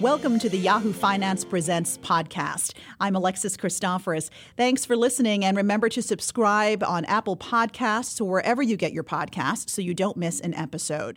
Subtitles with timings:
[0.00, 2.74] Welcome to the Yahoo Finance Presents podcast.
[2.98, 4.28] I'm Alexis Christoforous.
[4.56, 9.04] Thanks for listening, and remember to subscribe on Apple Podcasts or wherever you get your
[9.04, 11.16] podcasts so you don't miss an episode.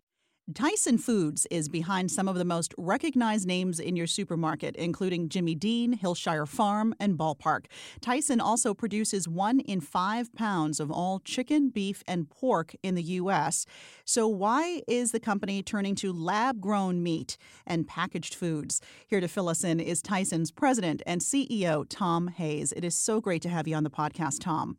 [0.54, 5.55] Tyson Foods is behind some of the most recognized names in your supermarket, including Jimmy
[5.55, 7.68] Dean, Hillshire Farm, and Ball Park.
[8.00, 13.04] Tyson also produces one in five pounds of all chicken, beef, and pork in the
[13.04, 13.66] U.S.
[14.05, 18.79] So, why is the company turning to lab grown meat and packaged foods?
[19.05, 22.71] Here to fill us in is Tyson's president and CEO, Tom Hayes.
[22.71, 24.77] It is so great to have you on the podcast, Tom.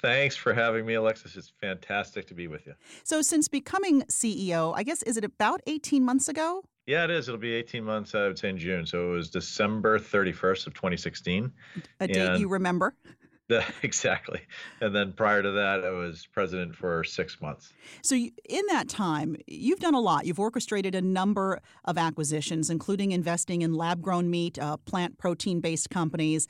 [0.00, 1.36] Thanks for having me, Alexis.
[1.36, 2.74] It's fantastic to be with you.
[3.02, 6.62] So, since becoming CEO, I guess, is it about 18 months ago?
[6.86, 7.28] Yeah, it is.
[7.28, 8.84] It'll be 18 months, I would say, in June.
[8.84, 11.50] So, it was December 31st of 2016.
[12.00, 12.94] A date and you remember?
[13.82, 14.40] exactly.
[14.80, 17.72] And then prior to that, I was president for six months.
[18.02, 20.26] So, in that time, you've done a lot.
[20.26, 25.60] You've orchestrated a number of acquisitions, including investing in lab grown meat, uh, plant protein
[25.60, 26.48] based companies.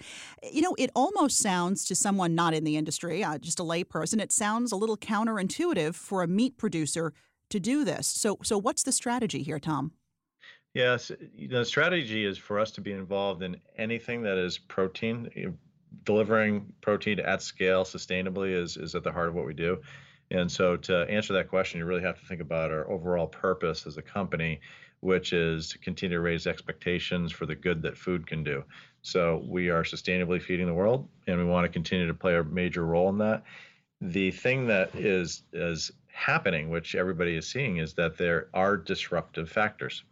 [0.50, 4.20] You know, it almost sounds to someone not in the industry, uh, just a layperson,
[4.20, 7.12] it sounds a little counterintuitive for a meat producer
[7.50, 8.06] to do this.
[8.06, 9.92] So, so what's the strategy here, Tom?
[10.74, 11.10] Yes,
[11.48, 15.56] the strategy is for us to be involved in anything that is protein,
[16.04, 19.80] delivering protein at scale sustainably is, is at the heart of what we do.
[20.30, 23.86] And so, to answer that question, you really have to think about our overall purpose
[23.86, 24.60] as a company,
[25.00, 28.64] which is to continue to raise expectations for the good that food can do.
[29.02, 32.42] So, we are sustainably feeding the world, and we want to continue to play a
[32.42, 33.44] major role in that.
[34.00, 39.48] The thing that is is happening, which everybody is seeing, is that there are disruptive
[39.48, 40.02] factors.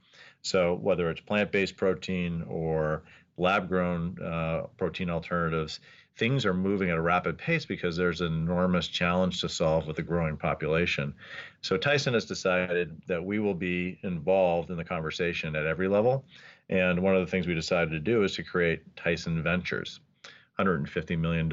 [0.42, 3.02] So, whether it's plant based protein or
[3.36, 5.80] lab grown uh, protein alternatives,
[6.16, 9.98] things are moving at a rapid pace because there's an enormous challenge to solve with
[9.98, 11.14] a growing population.
[11.60, 16.24] So Tyson has decided that we will be involved in the conversation at every level.
[16.68, 20.00] And one of the things we decided to do is to create Tyson Ventures,
[20.58, 21.50] $150 million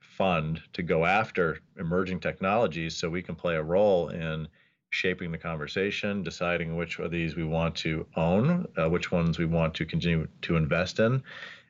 [0.00, 4.48] fund to go after emerging technologies so we can play a role in
[4.90, 9.44] shaping the conversation, deciding which of these we want to own, uh, which ones we
[9.44, 11.22] want to continue to invest in,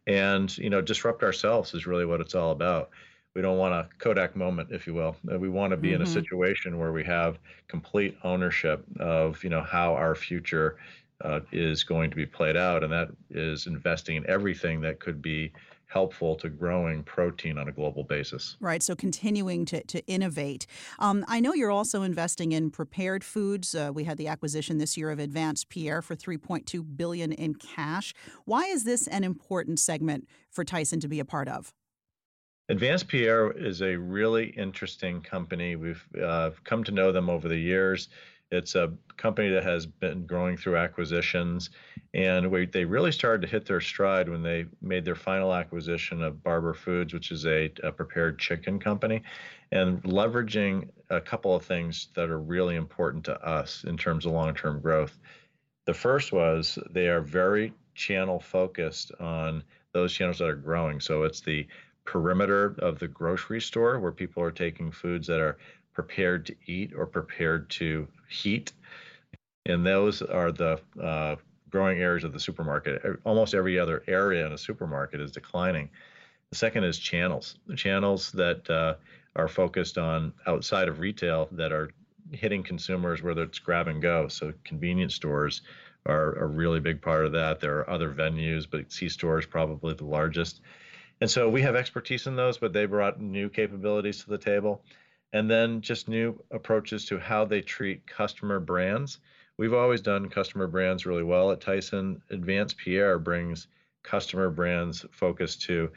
[0.07, 2.91] and you know, disrupt ourselves is really what it's all about.
[3.35, 5.17] We don't want a Kodak moment, if you will.
[5.31, 5.97] Uh, we want to be mm-hmm.
[5.97, 6.15] in a mm-hmm.
[6.15, 10.77] situation where we have complete ownership of you know how our future
[11.25, 15.21] uh, is going to be played out, and that is investing in everything that could
[15.21, 15.53] be
[15.89, 18.57] helpful to growing protein on a global basis.
[18.61, 18.83] Right.
[18.83, 20.67] So continuing to, to innovate.
[20.99, 23.75] Um, I know you're also investing in prepared foods.
[23.75, 28.15] Uh, we had the acquisition this year of Advanced Pierre for 3.2 billion in cash.
[28.45, 31.73] Why is this an important segment for Tyson to be a part of?
[32.71, 35.75] Advanced Pierre is a really interesting company.
[35.75, 38.11] We've uh, come to know them over the years.
[38.51, 41.71] It's a company that has been growing through acquisitions,
[42.15, 46.23] and we, they really started to hit their stride when they made their final acquisition
[46.23, 49.23] of Barber Foods, which is a, a prepared chicken company,
[49.73, 54.33] and leveraging a couple of things that are really important to us in terms of
[54.33, 55.19] long-term growth.
[55.85, 61.01] The first was they are very channel focused on those channels that are growing.
[61.01, 61.67] So it's the
[62.05, 65.59] perimeter of the grocery store where people are taking foods that are
[65.99, 68.73] prepared to eat or prepared to heat.
[69.67, 71.35] And those are the uh,
[71.71, 73.03] growing areas of the supermarket.
[73.25, 75.91] Almost every other area in a supermarket is declining.
[76.53, 78.95] The second is channels, the channels that uh,
[79.35, 81.91] are focused on outside of retail that are
[82.31, 84.29] hitting consumers, whether it's grab and go.
[84.29, 85.63] So convenience stores
[86.07, 87.59] are a really big part of that.
[87.59, 90.61] There are other venues, but C store is probably the largest.
[91.21, 94.85] And so we have expertise in those, but they brought new capabilities to the table
[95.33, 99.19] and then just new approaches to how they treat customer brands.
[99.59, 102.23] We've always done customer brands really well at Tyson.
[102.31, 103.67] Advanced Pierre brings
[104.03, 105.91] customer brands focus to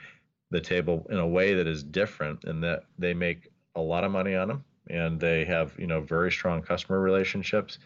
[0.49, 4.11] the table in a way that is different in that they make a lot of
[4.11, 7.79] money on them and they have you know very strong customer relationships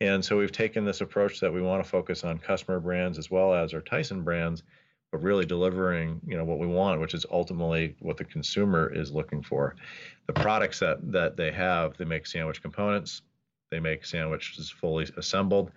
[0.00, 3.30] and so we've taken this approach that we want to focus on customer brands as
[3.30, 4.62] well as our tyson brands
[5.14, 9.12] but really delivering you know what we want which is ultimately what the consumer is
[9.12, 9.76] looking for.
[10.26, 13.22] The products that that they have they make sandwich components
[13.70, 15.70] they make sandwiches fully assembled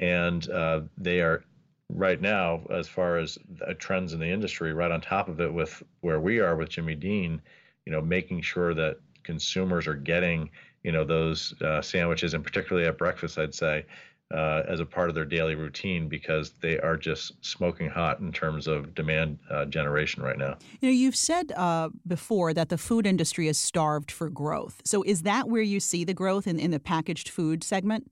[0.00, 1.44] and uh, they are
[1.88, 3.38] right now as far as
[3.78, 6.94] trends in the industry right on top of it with where we are with jimmy
[6.94, 7.40] dean
[7.86, 10.50] you know making sure that consumers are getting
[10.82, 13.86] you know those uh, sandwiches and particularly at breakfast i'd say
[14.32, 18.32] uh, as a part of their daily routine because they are just smoking hot in
[18.32, 20.56] terms of demand uh, generation right now.
[20.80, 24.80] You know, you've said uh, before that the food industry is starved for growth.
[24.84, 28.10] So is that where you see the growth in, in the packaged food segment?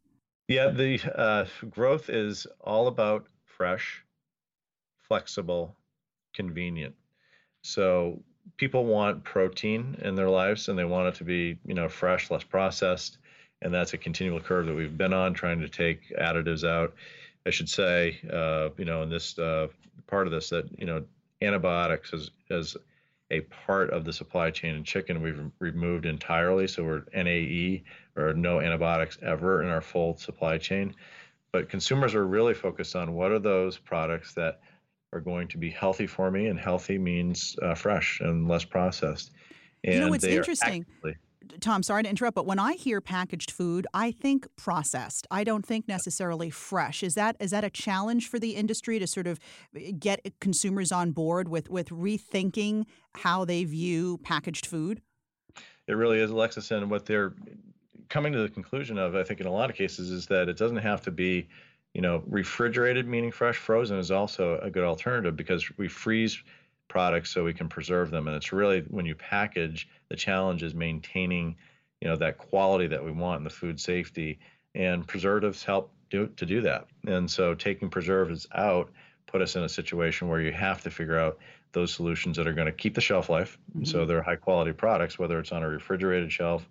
[0.48, 4.04] Yeah, the uh, growth is all about fresh,
[5.08, 5.76] flexible,
[6.34, 6.94] convenient.
[7.62, 8.22] So
[8.56, 12.30] people want protein in their lives and they want it to be, you know, fresh,
[12.30, 13.18] less processed.
[13.62, 16.94] And that's a continual curve that we've been on, trying to take additives out.
[17.46, 19.68] I should say, uh, you know, in this uh,
[20.06, 21.04] part of this, that you know,
[21.40, 22.76] antibiotics is as
[23.30, 26.68] a part of the supply chain in chicken we've removed entirely.
[26.68, 27.82] So we're NAE
[28.16, 30.94] or no antibiotics ever in our full supply chain.
[31.50, 34.60] But consumers are really focused on what are those products that
[35.12, 39.32] are going to be healthy for me, and healthy means uh, fresh and less processed.
[39.84, 40.86] And you know, it's interesting.
[40.88, 41.16] Actively,
[41.60, 45.26] Tom, sorry to interrupt, but when I hear packaged food, I think processed.
[45.30, 47.02] I don't think necessarily fresh.
[47.02, 49.38] Is that is that a challenge for the industry to sort of
[49.76, 52.84] eh, get consumers on board with with rethinking
[53.16, 55.00] how they view packaged food?
[55.86, 57.34] It really is, Alexis, and what they're
[58.08, 60.56] coming to the conclusion of, I think, in a lot of cases, is that it
[60.56, 61.48] doesn't have to be,
[61.94, 63.56] you know, refrigerated, meaning fresh.
[63.56, 66.42] Frozen is also a good alternative because we freeze
[66.92, 68.28] products so we can preserve them.
[68.28, 71.56] And it's really when you package, the challenge is maintaining,
[72.02, 74.38] you know, that quality that we want and the food safety.
[74.74, 76.86] And preservatives help do to do that.
[77.06, 78.92] And so taking preservatives out
[79.26, 81.38] put us in a situation where you have to figure out
[81.72, 83.56] those solutions that are going to keep the shelf life.
[83.70, 83.84] Mm-hmm.
[83.84, 86.68] So they're high quality products, whether it's on a refrigerated shelf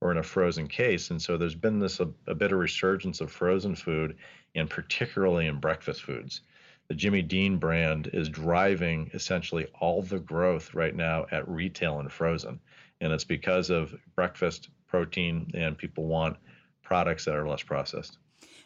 [0.00, 1.10] or in a frozen case.
[1.10, 4.16] And so there's been this a, a bit of resurgence of frozen food,
[4.54, 6.42] and particularly in breakfast foods
[6.88, 12.12] the Jimmy Dean brand is driving essentially all the growth right now at retail and
[12.12, 12.60] frozen.
[13.00, 16.36] And it's because of breakfast protein and people want
[16.82, 18.18] products that are less processed.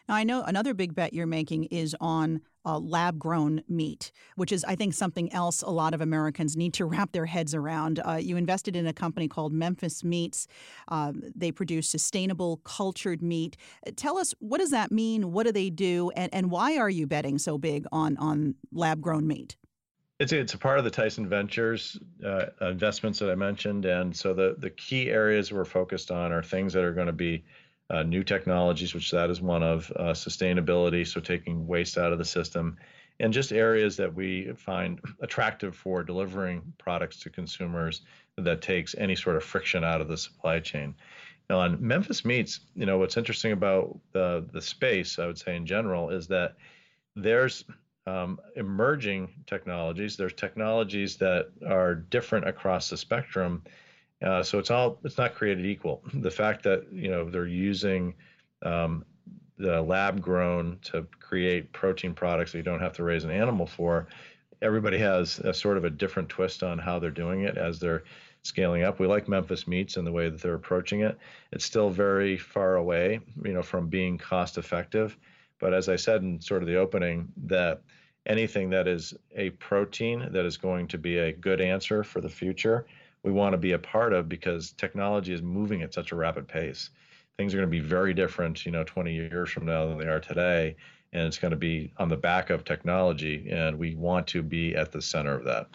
[0.09, 4.53] Now, I know another big bet you're making is on uh, lab grown meat, which
[4.53, 8.01] is, I think, something else a lot of Americans need to wrap their heads around.
[8.07, 10.49] Uh, you invested in a company called Memphis Meats.
[10.89, 13.57] Uh, they produce sustainable cultured meat.
[13.97, 15.33] Tell us, what does that mean?
[15.33, 16.11] What do they do?
[16.17, 19.57] And, and why are you betting so big on, on lab grown meat?
[20.19, 21.97] It's, it's a part of the Tyson Ventures
[22.27, 23.85] uh, investments that I mentioned.
[23.85, 27.13] And so the, the key areas we're focused on are things that are going to
[27.13, 27.45] be
[27.91, 32.19] uh, new technologies, which that is one of, uh, sustainability, so taking waste out of
[32.19, 32.77] the system,
[33.21, 38.03] and just areas that we find attractive for delivering products to consumers
[38.37, 40.95] that takes any sort of friction out of the supply chain.
[41.51, 45.57] Now, on Memphis Meats, you know, what's interesting about the, the space, I would say
[45.57, 46.57] in general, is that
[47.17, 47.65] there's
[48.07, 50.17] um, emerging technologies.
[50.17, 53.63] There's technologies that are different across the spectrum
[54.23, 56.03] uh, so it's all it's not created equal.
[56.15, 58.15] The fact that you know they're using
[58.63, 59.05] um,
[59.59, 63.67] the lab grown to create protein products that you don't have to raise an animal
[63.67, 64.09] for.
[64.61, 68.05] Everybody has a sort of a different twist on how they're doing it as they're
[68.43, 68.99] scaling up.
[68.99, 71.17] We like Memphis Meats and the way that they're approaching it.
[71.53, 75.17] It's still very far away, you know, from being cost effective.
[75.61, 77.83] But as I said in sort of the opening, that
[78.27, 82.29] anything that is a protein that is going to be a good answer for the
[82.29, 82.87] future
[83.29, 86.49] we want to be a part of because technology is moving at such a rapid
[86.49, 86.89] pace.
[87.37, 90.07] Things are going to be very different, you know, 20 years from now than they
[90.07, 90.77] are today,
[91.13, 94.75] and it's going to be on the back of technology, and we want to be
[94.75, 95.67] at the center of that.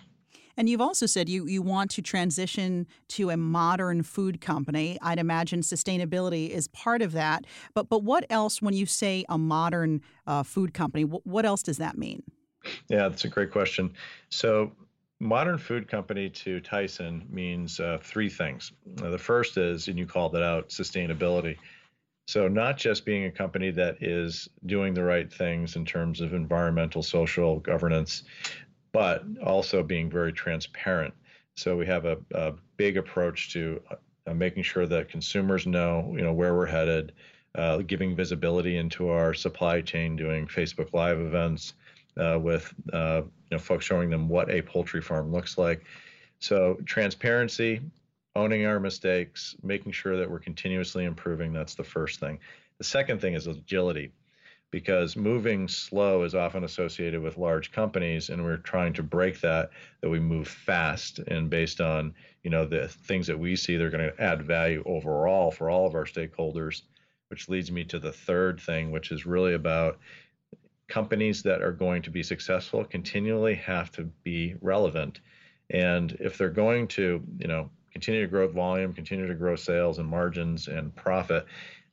[0.57, 4.97] And you've also said you, you want to transition to a modern food company.
[5.03, 7.45] I'd imagine sustainability is part of that.
[7.75, 11.61] But but what else, when you say a modern uh, food company, what, what else
[11.61, 12.23] does that mean?
[12.87, 13.93] Yeah, that's a great question.
[14.29, 14.71] So
[15.23, 18.73] modern food company to Tyson means uh, three things.
[19.01, 21.57] Uh, the first is, and you called it out, sustainability.
[22.27, 26.33] So, not just being a company that is doing the right things in terms of
[26.33, 28.23] environmental, social governance,
[28.91, 31.13] but also being very transparent.
[31.55, 33.81] So, we have a, a big approach to
[34.27, 37.13] uh, making sure that consumers know, you know, where we're headed,
[37.55, 41.73] uh, giving visibility into our supply chain, doing Facebook Live events,
[42.17, 45.85] uh, with uh, you know folks showing them what a poultry farm looks like.
[46.39, 47.81] So transparency,
[48.35, 51.53] owning our mistakes, making sure that we're continuously improving.
[51.53, 52.39] That's the first thing.
[52.77, 54.11] The second thing is agility,
[54.71, 59.69] because moving slow is often associated with large companies, and we're trying to break that.
[60.01, 63.89] That we move fast, and based on you know the things that we see, they're
[63.89, 66.81] going to add value overall for all of our stakeholders.
[67.29, 69.97] Which leads me to the third thing, which is really about
[70.87, 75.21] companies that are going to be successful continually have to be relevant.
[75.69, 79.99] And if they're going to, you know, continue to grow volume, continue to grow sales
[79.99, 81.45] and margins and profit,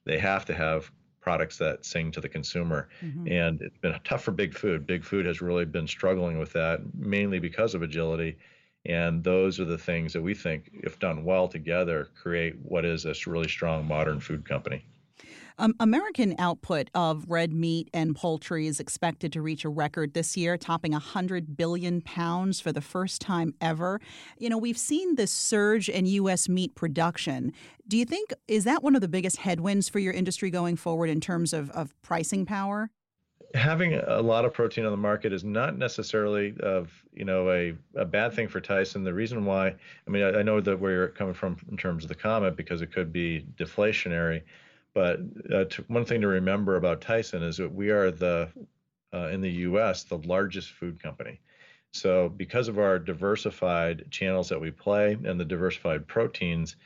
[0.05, 2.89] they have to have products that sing to the consumer.
[3.03, 3.29] Mm-hmm.
[3.29, 4.87] And it's been tough for big food.
[4.87, 8.39] Big food has really been struggling with that, mainly because of agility.
[8.87, 13.05] And those are the things that we think, if done well together, create what is
[13.05, 14.87] a really strong modern food company.
[15.59, 20.37] Um, American output of red meat and poultry is expected to reach a record this
[20.37, 24.01] year, topping 100 billion pounds for the first time ever.
[24.39, 26.49] You know, we've seen this surge in U.S.
[26.49, 27.53] meat production.
[27.87, 31.11] Do you think, is that one of the biggest headwinds for your industry going forward
[31.11, 32.91] in terms of, of pricing power?
[33.55, 37.75] having a lot of protein on the market is not necessarily of you know a,
[37.97, 39.05] a bad thing for Tyson.
[39.05, 42.05] The reason why, I mean, I, I know that where you're coming from in terms
[42.05, 44.43] of the comment because it could be deflationary,
[44.95, 45.21] but
[45.53, 48.49] uh, one thing to remember about Tyson is that we are the
[49.13, 50.05] uh, in the U.S.
[50.05, 51.41] the largest food company.
[51.93, 56.77] So because of our diversified channels that we play and the diversified proteins,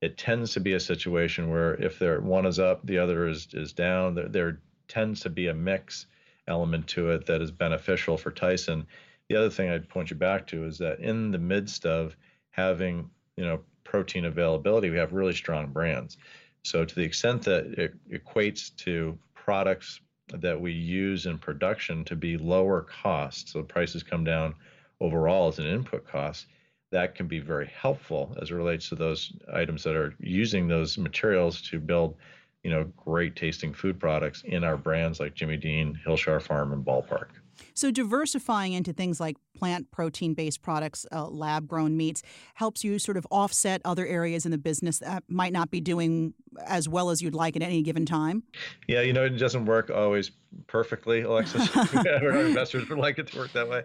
[0.00, 3.48] it tends to be a situation where if there one is up, the other is
[3.52, 4.14] is down.
[4.14, 6.06] There, there tends to be a mix
[6.46, 8.86] element to it that is beneficial for Tyson.
[9.28, 12.16] The other thing I'd point you back to is that in the midst of
[12.50, 16.16] having you know protein availability, we have really strong brands.
[16.64, 22.16] So to the extent that it equates to products that we use in production to
[22.16, 24.54] be lower cost, so prices come down
[25.00, 26.46] overall as an input cost,
[26.90, 30.96] that can be very helpful as it relates to those items that are using those
[30.96, 32.16] materials to build
[32.64, 36.84] you know, great tasting food products in our brands like Jimmy Dean, Hillshire Farm, and
[36.84, 37.30] Ball Park.
[37.74, 42.22] So, diversifying into things like plant protein based products, uh, lab grown meats,
[42.54, 46.34] helps you sort of offset other areas in the business that might not be doing
[46.66, 48.42] as well as you'd like at any given time?
[48.88, 50.30] Yeah, you know, it doesn't work always
[50.66, 51.74] perfectly, Alexis.
[51.94, 53.82] Our investors would like it to work that way.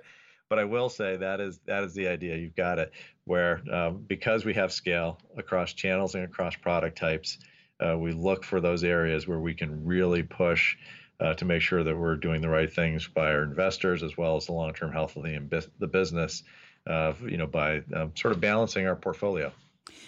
[0.49, 2.35] But I will say that is that is the idea.
[2.35, 2.91] You've got it
[3.25, 7.38] where um, because we have scale across channels and across product types,
[7.79, 10.75] uh, we look for those areas where we can really push
[11.19, 14.35] uh, to make sure that we're doing the right things by our investors as well
[14.35, 16.43] as the long-term health of the, the business.
[16.88, 19.51] Uh, you know, by um, sort of balancing our portfolio.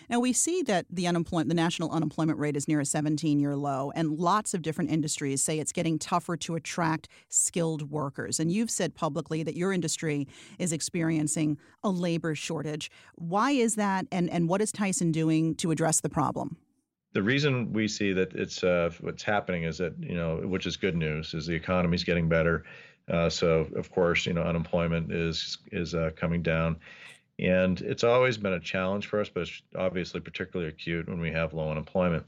[0.09, 3.91] Now we see that the unemployment, the national unemployment rate is near a 17-year low,
[3.93, 8.39] and lots of different industries say it's getting tougher to attract skilled workers.
[8.39, 10.27] And you've said publicly that your industry
[10.59, 12.89] is experiencing a labor shortage.
[13.15, 16.57] Why is that, and and what is Tyson doing to address the problem?
[17.13, 20.77] The reason we see that it's uh, what's happening is that you know, which is
[20.77, 22.63] good news, is the economy's getting better.
[23.09, 26.77] Uh, so of course, you know, unemployment is is uh, coming down,
[27.39, 31.31] and it's always been a challenge for us, but it's obviously particularly acute when we
[31.31, 32.25] have low unemployment.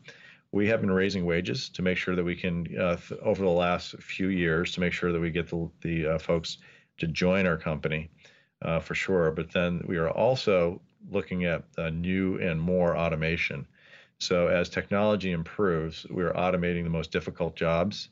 [0.51, 3.49] We have been raising wages to make sure that we can, uh, th- over the
[3.49, 6.57] last few years, to make sure that we get the the uh, folks
[6.97, 8.09] to join our company,
[8.61, 9.31] uh, for sure.
[9.31, 11.63] But then we are also looking at
[11.93, 13.65] new and more automation.
[14.23, 18.09] So as technology improves, we're automating the most difficult jobs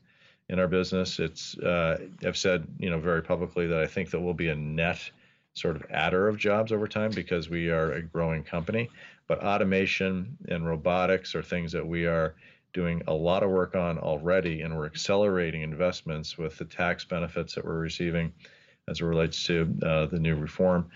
[0.49, 1.19] in our business.
[1.19, 4.55] It's uh, I've said you know very publicly that I think that we'll be a
[4.55, 4.99] net
[5.53, 8.89] sort of adder of jobs over time because we are a growing company.
[9.27, 12.35] But automation and robotics are things that we are
[12.73, 17.55] doing a lot of work on already, and we're accelerating investments with the tax benefits
[17.55, 18.33] that we're receiving
[18.87, 20.89] as it relates to uh, the new reform.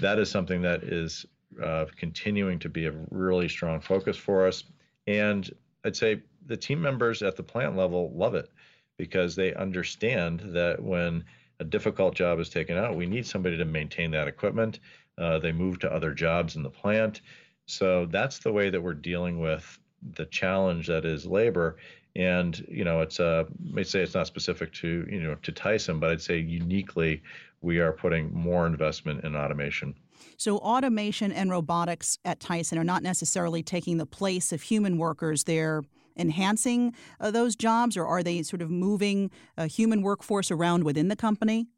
[0.00, 1.26] That is something that is
[1.62, 4.64] uh, continuing to be a really strong focus for us.
[5.06, 5.50] And
[5.84, 8.50] I'd say the team members at the plant level love it
[8.96, 11.24] because they understand that when
[11.60, 14.80] a difficult job is taken out, we need somebody to maintain that equipment.
[15.18, 17.20] Uh, they move to other jobs in the plant.
[17.66, 19.78] So that's the way that we're dealing with
[20.14, 21.76] the challenge that is labor.
[22.16, 25.98] And you know, it's uh, may say it's not specific to you know to Tyson,
[25.98, 27.22] but I'd say uniquely
[27.62, 29.94] we are putting more investment in automation.
[30.42, 35.44] So, automation and robotics at Tyson are not necessarily taking the place of human workers.
[35.44, 35.84] They're
[36.16, 41.06] enhancing uh, those jobs, or are they sort of moving a human workforce around within
[41.06, 41.68] the company?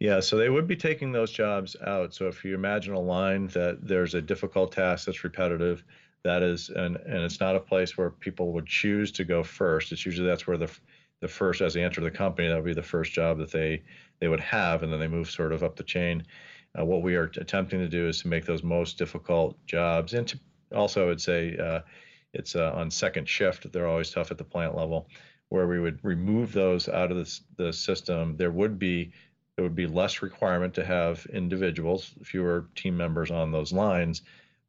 [0.00, 2.14] Yeah, so they would be taking those jobs out.
[2.14, 5.84] So if you imagine a line that there's a difficult task that's repetitive,
[6.24, 9.92] that is, and and it's not a place where people would choose to go first.
[9.92, 10.70] It's usually that's where the
[11.20, 13.82] the first, as they enter the company, that would be the first job that they
[14.18, 16.24] they would have, and then they move sort of up the chain.
[16.78, 20.26] Uh, what we are attempting to do is to make those most difficult jobs, and
[20.28, 20.38] to
[20.74, 21.80] also, I'd say uh,
[22.32, 23.70] it's uh, on second shift.
[23.72, 25.08] They're always tough at the plant level,
[25.50, 28.36] where we would remove those out of the, the system.
[28.36, 29.12] There would be
[29.56, 34.22] there would be less requirement to have individuals, fewer team members on those lines,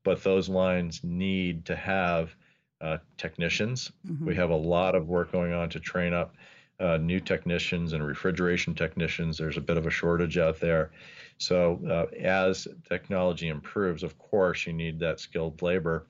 [0.03, 2.36] but those lines need to have
[2.81, 3.93] uh, technicians.
[4.05, 4.25] Mm-hmm.
[4.25, 6.36] We have a lot of work going on to train up
[6.80, 9.38] uh, new technicians and refrigeration technicians.
[9.38, 10.92] There's a bit of a shortage out there.
[11.38, 16.08] So uh, as technology improves, of course, you need that skilled labor,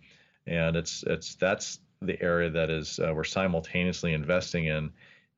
[0.47, 4.91] and it's it's that's the area that is uh, we're simultaneously investing in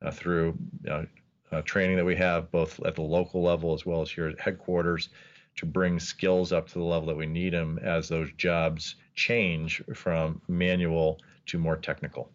[0.04, 0.58] uh, through
[0.90, 1.04] uh,
[1.52, 4.40] uh, training that we have both at the local level as well as here at
[4.40, 5.10] headquarters
[5.56, 9.82] to bring skills up to the level that we need them as those jobs change
[9.94, 12.30] from manual to more technical.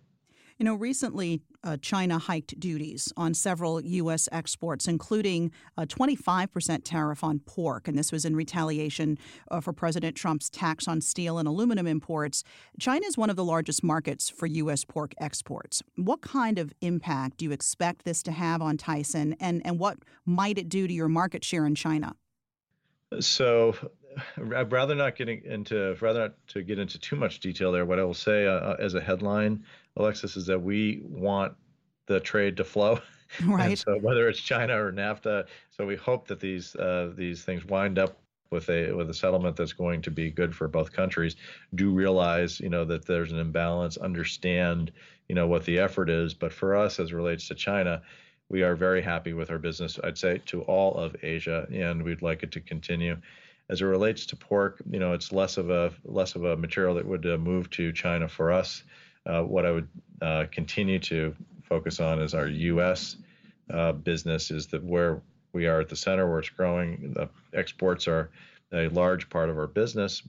[0.60, 4.28] You know, recently uh, China hiked duties on several U.S.
[4.30, 7.88] exports, including a 25% tariff on pork.
[7.88, 9.16] And this was in retaliation
[9.50, 12.44] uh, for President Trump's tax on steel and aluminum imports.
[12.78, 14.84] China is one of the largest markets for U.S.
[14.84, 15.82] pork exports.
[15.96, 19.96] What kind of impact do you expect this to have on Tyson, and, and what
[20.26, 22.16] might it do to your market share in China?
[23.18, 23.74] So,
[24.54, 27.84] I'd rather not getting into rather not to get into too much detail there.
[27.84, 29.64] What I will say uh, uh, as a headline,
[29.96, 31.54] Alexis, is that we want
[32.06, 33.00] the trade to flow.
[33.44, 33.66] Right.
[33.68, 37.64] And so whether it's China or NAFTA, so we hope that these uh, these things
[37.64, 38.18] wind up
[38.50, 41.36] with a with a settlement that's going to be good for both countries.
[41.76, 43.96] Do realize you know that there's an imbalance.
[43.96, 44.90] Understand
[45.28, 48.02] you know what the effort is, but for us as relates to China.
[48.48, 52.20] We are very happy with our business, I'd say, to all of Asia, and we'd
[52.20, 53.16] like it to continue.
[53.70, 56.96] As it relates to pork, you know, it's less of a less of a material
[56.96, 58.82] that would uh, move to China for us.
[59.24, 59.88] Uh, what I would
[60.20, 63.16] uh, continue to focus on is our U.S.
[63.72, 65.22] Uh, business, is that where
[65.52, 67.12] we are at the center, where it's growing.
[67.14, 68.30] The exports are
[68.72, 70.22] a large part of our business,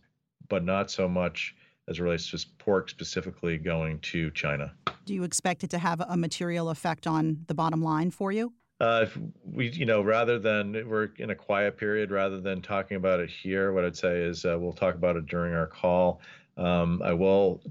[0.48, 1.55] but not so much
[1.88, 4.71] as it relates to pork specifically going to China.
[5.05, 8.53] Do you expect it to have a material effect on the bottom line for you?
[8.81, 12.97] Uh, if we, you know, rather than we're in a quiet period, rather than talking
[12.97, 16.19] about it here, what I'd say is uh, we'll talk about it during our call.
[16.57, 17.61] Um, I will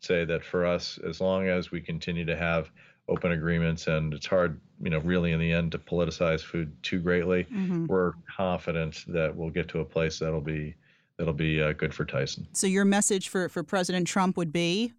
[0.00, 2.72] say that for us, as long as we continue to have
[3.08, 6.98] open agreements, and it's hard, you know, really in the end to politicize food too
[6.98, 7.86] greatly, mm-hmm.
[7.86, 10.74] we're confident that we'll get to a place that'll be
[11.16, 12.44] that'll be uh, good for Tyson.
[12.54, 14.92] So your message for for President Trump would be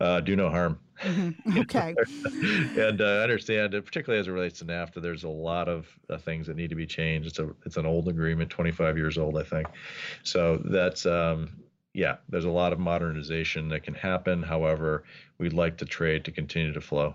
[0.00, 0.78] uh, do no harm.
[1.02, 1.58] Mm-hmm.
[1.60, 1.94] Okay.
[2.80, 6.46] and uh, understand, particularly as it relates to NAFTA, there's a lot of uh, things
[6.46, 7.28] that need to be changed.
[7.28, 9.66] It's a it's an old agreement, 25 years old, I think.
[10.22, 11.50] So that's um,
[11.92, 14.42] yeah, there's a lot of modernization that can happen.
[14.42, 15.04] However,
[15.38, 17.14] we'd like the trade to continue to flow.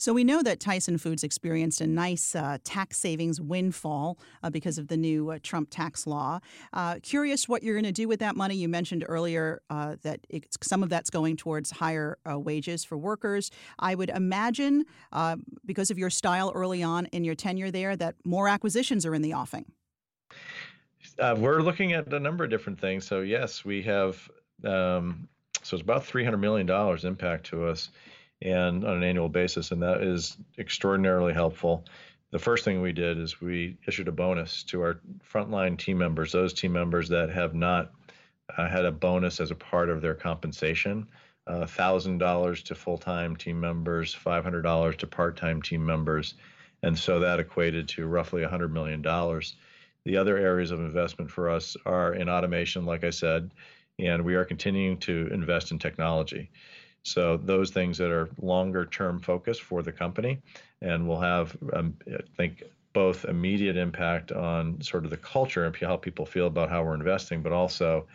[0.00, 4.78] So we know that Tyson Foods experienced a nice uh, tax savings windfall uh, because
[4.78, 6.40] of the new uh, Trump tax law.
[6.72, 8.54] Uh, curious what you're going to do with that money.
[8.54, 10.20] You mentioned earlier uh, that
[10.62, 13.50] some of that's going towards higher uh, wages for workers.
[13.78, 14.86] I would imagine,
[15.66, 19.20] because of your style early on in your tenure there, that more acquisitions are in
[19.20, 19.66] the offing.
[21.18, 23.06] we're looking at a number of different things.
[23.06, 24.30] So yes, we have.
[24.64, 25.28] Um,
[25.62, 26.70] so it's about $300 million
[27.06, 27.90] impact to us
[28.42, 31.84] and on an annual basis, and that is extraordinarily helpful.
[32.30, 36.32] The first thing we did is we issued a bonus to our frontline team members,
[36.32, 37.92] those team members that have not
[38.56, 41.08] uh, had a bonus as a part of their compensation.
[41.46, 46.34] Uh, $1,000 to full time team members, $500 to part time team members.
[46.82, 49.02] And so that equated to roughly $100 million.
[50.04, 53.50] The other areas of investment for us are in automation, like I said,
[53.98, 56.50] and we are continuing to invest in technology.
[57.02, 60.40] So those things that are longer term focus for the company,
[60.82, 65.76] and will have, um, I think, both immediate impact on sort of the culture and
[65.76, 68.06] how people feel about how we're investing, but also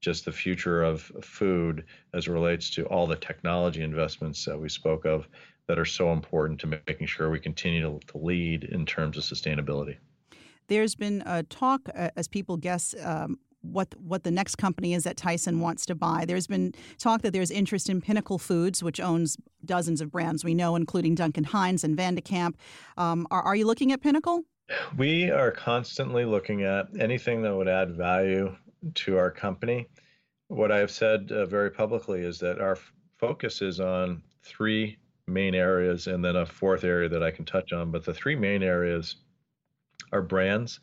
[0.00, 4.68] just the future of food as it relates to all the technology investments that we
[4.68, 5.28] spoke of
[5.66, 9.22] that are so important to making sure we continue to, to lead in terms of
[9.22, 9.96] sustainability.
[10.66, 15.04] There's been a talk, uh, as people guess, um, what what the next company is
[15.04, 16.24] that Tyson wants to buy.
[16.26, 20.54] There's been talk that there's interest in Pinnacle Foods, which owns dozens of brands we
[20.54, 22.58] know, including Duncan Hines and Van de Kamp.
[22.96, 24.42] Um, are, are you looking at Pinnacle?
[24.96, 28.54] We are constantly looking at anything that would add value
[28.94, 29.88] to our company.
[30.48, 34.98] What I have said uh, very publicly is that our f- focus is on three
[35.26, 37.90] main areas and then a fourth area that I can touch on.
[37.90, 39.16] But the three main areas
[40.12, 40.80] are brands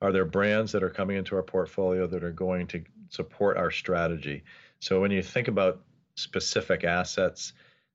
[0.00, 3.70] are there brands that are coming into our portfolio that are going to support our
[3.70, 4.42] strategy?
[4.80, 5.82] So when you think about
[6.14, 7.52] specific assets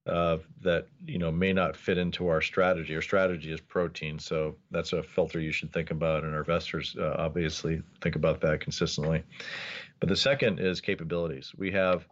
[0.07, 4.55] uh, that you know may not fit into our strategy, our strategy is protein, so
[4.69, 8.61] that's a filter you should think about, and our investors uh, obviously think about that
[8.61, 9.23] consistently.
[9.99, 11.53] But the second is capabilities.
[11.57, 12.07] We have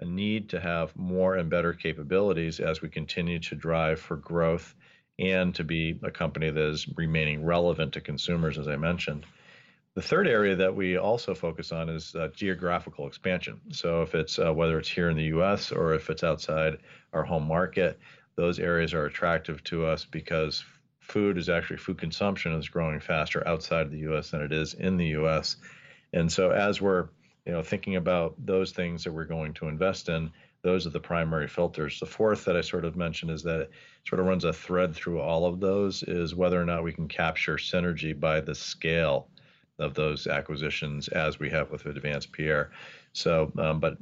[0.00, 4.74] a need to have more and better capabilities as we continue to drive for growth
[5.20, 9.26] and to be a company that is remaining relevant to consumers, as I mentioned.
[9.94, 13.60] The third area that we also focus on is uh, geographical expansion.
[13.70, 15.72] So if it's uh, whether it's here in the U.S.
[15.72, 16.78] or if it's outside
[17.12, 17.98] our home market,
[18.36, 20.64] those areas are attractive to us because
[21.00, 24.30] food is actually food consumption is growing faster outside of the U.S.
[24.30, 25.56] than it is in the U.S.
[26.12, 27.08] And so as we're
[27.44, 30.30] you know thinking about those things that we're going to invest in,
[30.62, 31.98] those are the primary filters.
[32.00, 33.70] The fourth that I sort of mentioned is that it
[34.06, 37.08] sort of runs a thread through all of those is whether or not we can
[37.08, 39.28] capture synergy by the scale
[39.78, 42.70] of those acquisitions as we have with Advanced Pierre.
[43.12, 43.96] So, um, but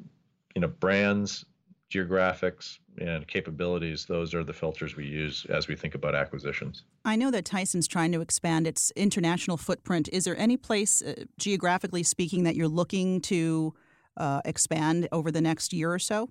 [0.54, 1.44] you know, brands,
[1.90, 6.82] geographics and capabilities, those are the filters we use as we think about acquisitions.
[7.04, 10.08] I know that Tyson's trying to expand its international footprint.
[10.12, 13.72] Is there any place, uh, geographically speaking, that you're looking to
[14.18, 16.28] uh, expand over the next year or so?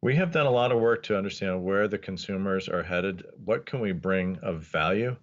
[0.00, 3.24] We have done a lot of work to understand where the consumers are headed.
[3.44, 5.16] What can we bring of value?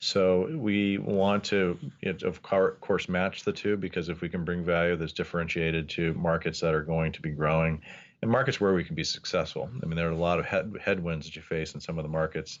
[0.00, 1.76] So we want to,
[2.22, 6.60] of course, match the two because if we can bring value that's differentiated to markets
[6.60, 7.82] that are going to be growing
[8.22, 9.68] and markets where we can be successful.
[9.82, 12.04] I mean, there are a lot of head, headwinds that you face in some of
[12.04, 12.60] the markets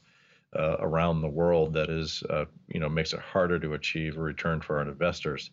[0.56, 4.20] uh, around the world that is, uh, you know, makes it harder to achieve a
[4.20, 5.50] return for our investors.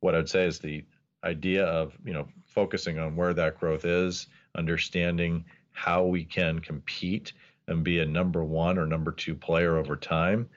[0.00, 0.84] What I'd say is the
[1.24, 4.26] idea of, you know, focusing on where that growth is,
[4.56, 7.32] understanding how we can compete
[7.66, 10.48] and be a number one or number two player over time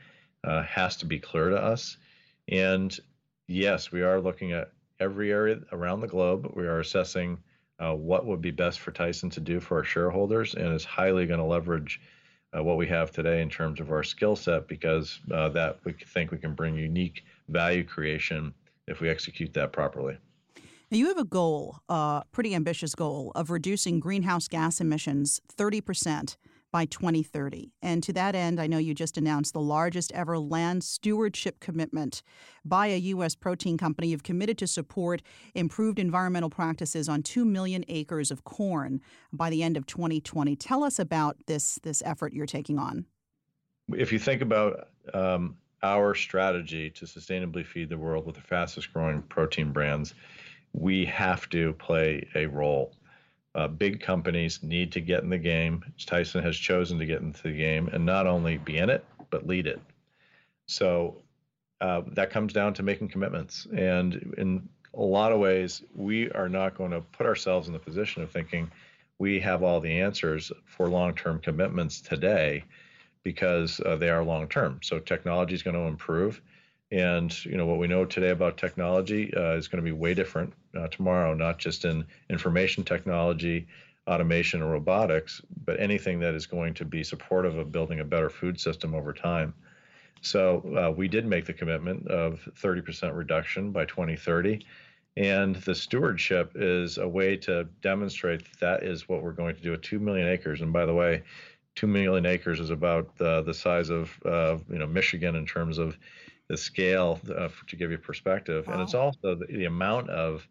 [0.44, 1.98] uh, has to be clear to us.
[2.48, 2.98] And
[3.48, 6.52] yes, we are looking at every area around the globe.
[6.56, 7.38] We are assessing
[7.80, 11.26] uh, what would be best for Tyson to do for our shareholders, and is highly
[11.26, 12.00] going to leverage
[12.56, 15.94] uh, what we have today in terms of our skill set because uh, that we
[15.94, 18.54] think we can bring unique value creation
[18.88, 20.18] if we execute that properly.
[20.92, 25.40] Now you have a goal, a uh, pretty ambitious goal, of reducing greenhouse gas emissions
[25.48, 26.38] 30 percent
[26.70, 27.72] by 2030.
[27.82, 32.24] And to that end, I know you just announced the largest ever land stewardship commitment
[32.66, 33.36] by a U.S.
[33.36, 34.10] protein company.
[34.10, 35.22] You've committed to support
[35.56, 39.02] improved environmental practices on 2 million acres of corn
[39.32, 40.56] by the end of 2020.
[40.58, 43.06] Tell us about this, this effort you're taking on.
[43.94, 48.94] If you think about um, our strategy to sustainably feed the world with the fastest
[48.94, 50.14] growing protein brands,
[50.74, 52.94] we have to play a role
[53.54, 55.84] uh, big companies need to get in the game.
[56.06, 59.46] Tyson has chosen to get into the game and not only be in it, but
[59.46, 59.82] lead it.
[60.68, 61.18] So
[61.82, 63.68] uh, that comes down to making commitments.
[63.76, 67.80] And in a lot of ways, we are not going to put ourselves in the
[67.80, 68.72] position of thinking
[69.20, 72.64] we have all the answers for long term commitments today
[73.24, 74.80] because uh, they are long term.
[74.82, 76.42] So technology is going to improve.
[76.92, 80.14] And you know what we know today about technology uh, is going to be way
[80.14, 83.68] different uh, tomorrow, not just in information technology,
[84.08, 88.30] automation, or robotics, but anything that is going to be supportive of building a better
[88.30, 89.54] food system over time.
[90.22, 94.66] So uh, we did make the commitment of 30% reduction by 2030.
[95.18, 99.62] And the stewardship is a way to demonstrate that, that is what we're going to
[99.62, 100.62] do at 2 million acres.
[100.62, 101.24] And by the way,
[101.76, 105.78] 2 million acres is about the, the size of uh, you know Michigan in terms
[105.78, 105.98] of
[106.52, 108.74] the scale uh, to give you perspective, wow.
[108.74, 110.46] and it's also the, the amount of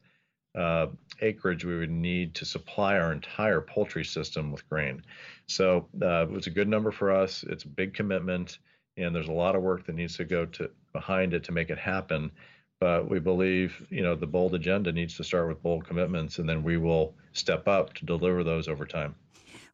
[0.58, 0.86] uh,
[1.20, 5.02] acreage we would need to supply our entire poultry system with grain.
[5.46, 7.44] So uh, it's a good number for us.
[7.46, 8.60] It's a big commitment,
[8.96, 11.68] and there's a lot of work that needs to go to behind it to make
[11.68, 12.32] it happen.
[12.80, 16.48] But we believe, you know, the bold agenda needs to start with bold commitments, and
[16.48, 19.14] then we will step up to deliver those over time.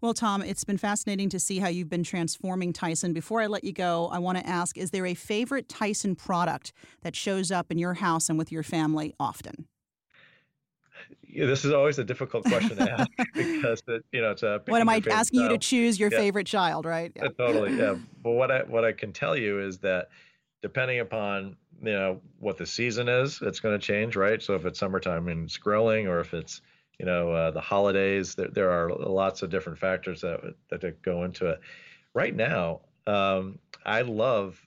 [0.01, 3.13] Well, Tom, it's been fascinating to see how you've been transforming Tyson.
[3.13, 6.73] Before I let you go, I want to ask is there a favorite Tyson product
[7.03, 9.67] that shows up in your house and with your family often?
[11.29, 14.63] Yeah, this is always a difficult question to ask because it, you know it's a.
[14.67, 15.53] What am I asking child.
[15.53, 16.19] you to choose your yeah.
[16.19, 17.13] favorite child, right?
[17.15, 17.27] Yeah.
[17.27, 17.77] Uh, totally.
[17.77, 17.97] Yeah.
[18.23, 20.09] But what I what I can tell you is that
[20.63, 24.43] depending upon you know what the season is, it's going to change, right?
[24.43, 26.61] So if it's summertime and it's grilling, or if it's
[26.99, 31.25] you know uh, the holidays there, there are lots of different factors that that go
[31.25, 31.61] into it.
[32.15, 34.61] Right now um, i love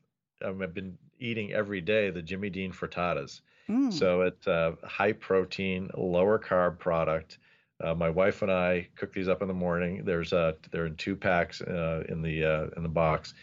[0.43, 3.41] um, i've been eating every day the jimmy dean frittatas.
[3.69, 3.93] Mm.
[3.93, 7.37] so it's a high protein lower carb product.
[7.81, 10.03] Uh, my wife and i cook these up in the morning.
[10.03, 13.33] There's they're in two packs uh, in the uh, in the box.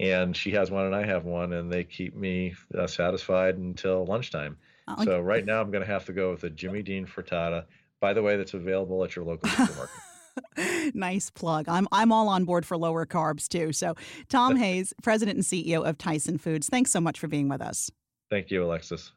[0.00, 4.04] And she has one and i have one and they keep me uh, satisfied until
[4.04, 4.56] lunchtime.
[5.04, 7.64] So right now i'm going to have to go with a jimmy dean frittata
[8.00, 10.94] by the way, that's available at your local supermarket.
[10.94, 11.68] nice plug.
[11.68, 13.72] I'm I'm all on board for lower carbs too.
[13.72, 13.94] So,
[14.28, 17.90] Tom Hayes, President and CEO of Tyson Foods, thanks so much for being with us.
[18.30, 19.12] Thank you, Alexis.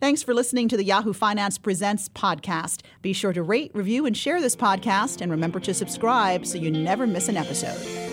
[0.00, 2.80] Thanks for listening to the Yahoo Finance Presents podcast.
[3.02, 6.70] Be sure to rate, review, and share this podcast, and remember to subscribe so you
[6.70, 8.09] never miss an episode.